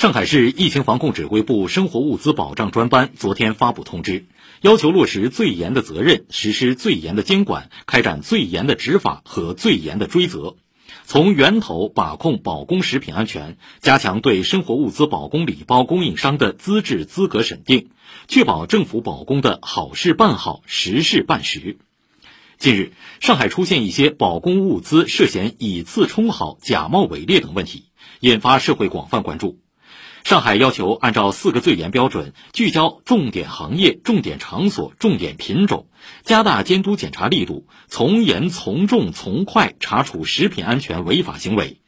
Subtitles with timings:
[0.00, 4.24] 上海市疫情防控指挥部生活物资保障专班昨天发布通知，
[4.62, 10.56] 要求落实最严的责任，实施最严的监管，开展最严的执法和最严的追责，
[11.04, 17.90] 从源头把控保供食品安全，加强对生活物资保供礼包供应商的资质资格审定，
[18.26, 21.76] 确保政府保供的好事办好，实事办实。
[22.56, 27.84] 近日，上海出现一些保供物资涉嫌以次充好、假冒伪劣等问题，
[28.20, 29.58] 引发社会广泛关注。
[30.24, 35.88] 上海要求按照四个最严标准，聚焦重点行业、重点场所、重点品种，
[36.22, 41.78] 加大监督检查力度，从严从重从快查处食品安全违法行为，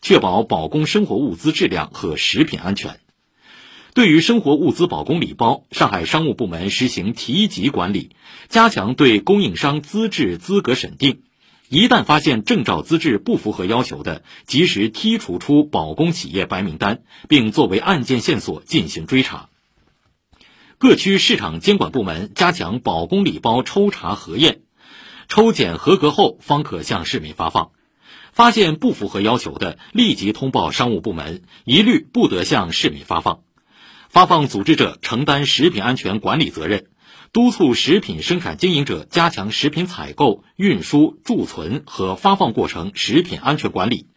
[0.00, 2.98] 确保保供生活物资质量和食品安全。
[3.94, 8.16] 对于生活物资保供礼包，上海商务部门实行提级管理，
[8.48, 11.22] 加强对供应商资质资格审定。
[11.72, 17.00] 一旦发现证照资质不符合要求的，及时剔除出保供企业白名单，
[17.30, 19.48] 并作为案件线索进行追查。
[20.76, 24.60] 各区市场监管部门加强保供礼包抽查核验，
[25.28, 27.70] 抽检合格后方可向市民发放。
[28.32, 33.44] 发现不符合要求的，立即通报商务部门，一律不得向市民发放。
[34.10, 36.88] 发放组织者承担食品安全管理责任。
[37.32, 44.08] 督促食品生产经营者加强食品采购、运输、贮存和发放过程食品安全管理，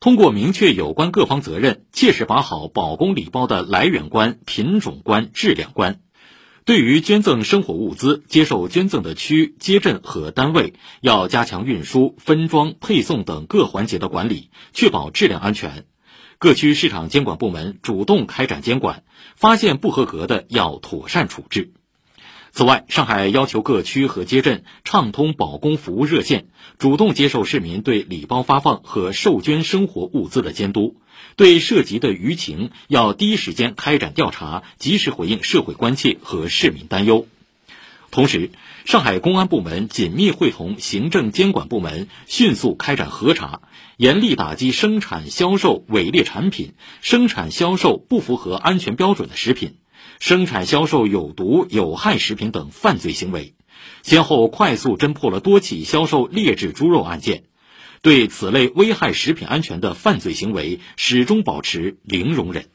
[0.00, 6.00] 通过明确有关各方责任，切实把好保供礼包的来源关、品种关、质量关。
[6.64, 15.86] 对于捐赠生活物资，接受捐赠的区、街镇和单位，要加强运输、分装、配送等各环节的管理，确保质量安全。
[16.38, 19.04] 各区市场监管部门主动开展监管，
[19.36, 21.72] 发现不合格的要妥善处置。
[22.56, 26.46] 此外，上海要求各区和街镇畅通保供服务热线，
[26.78, 30.96] 主动接受市民对礼包发放和受捐生活物资的监督，
[31.36, 37.26] 对涉及的舆情要第一时间开展调查，及时回应社会关切和市民担忧。
[38.10, 38.50] 同时，
[38.86, 43.60] 上海公安部门紧密会同行政监管部门，迅速开展核查，
[43.98, 49.74] 严厉打击生产销售伪劣产品、生产销售不符合安全标准的食品。
[50.18, 53.54] 生产销售有毒有害食品等犯罪行为，
[54.02, 57.44] 先后快速侦破了多起销售劣质猪肉案件，
[58.02, 62.68] 对此类危害食品安全的犯罪行为始终保持零容忍。